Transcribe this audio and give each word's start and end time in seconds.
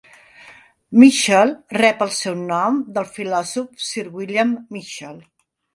Mitchell 1.01 1.51
rep 1.79 2.01
el 2.07 2.13
seu 2.23 2.41
nom 2.49 2.81
del 2.97 3.09
filòsof 3.19 3.87
Sir 3.91 4.09
William 4.19 4.61
Mitchell. 4.79 5.27